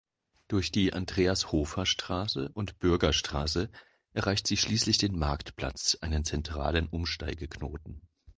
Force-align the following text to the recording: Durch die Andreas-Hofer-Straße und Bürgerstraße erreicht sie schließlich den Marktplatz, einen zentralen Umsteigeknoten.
Durch 0.47 0.71
die 0.71 0.93
Andreas-Hofer-Straße 0.93 2.49
und 2.55 2.79
Bürgerstraße 2.79 3.69
erreicht 4.13 4.47
sie 4.47 4.57
schließlich 4.57 4.97
den 4.97 5.15
Marktplatz, 5.19 5.95
einen 6.01 6.25
zentralen 6.25 6.87
Umsteigeknoten. 6.87 8.01